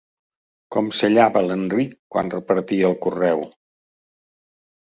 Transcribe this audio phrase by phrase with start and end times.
[0.75, 3.47] Com sallava, l'Enric, quan repartia el correu!